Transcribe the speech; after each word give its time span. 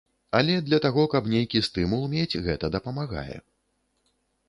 Але 0.37 0.55
для 0.69 0.79
таго, 0.85 1.03
каб 1.13 1.29
нейкі 1.35 1.63
стымул 1.69 2.03
мець, 2.17 2.39
гэта 2.49 2.73
дапамагае. 2.79 3.37